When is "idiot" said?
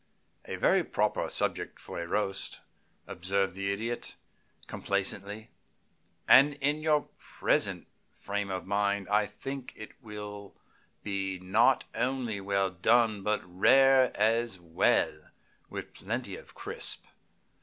3.71-4.15